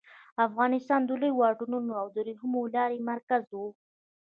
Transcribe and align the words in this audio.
افغانستان 0.47 1.01
د 1.05 1.11
لویو 1.21 1.39
واټونو 1.39 1.77
د 1.87 1.89
ورېښمو 2.19 2.61
لارې 2.75 2.99
مرکز 3.11 3.43
و 3.55 3.59